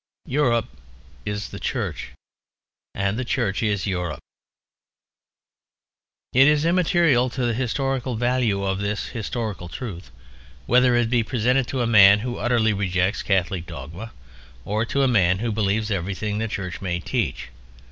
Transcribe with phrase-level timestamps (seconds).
[0.25, 0.65] Europe
[1.27, 2.09] is the Church,
[2.95, 4.17] and the Church is Europe.
[6.33, 10.09] It is immaterial to the historical value of this historical truth
[10.65, 14.11] whether it be presented to a man who utterly rejects Catholic dogma
[14.65, 17.49] or to a man who believes everything the Church may teach.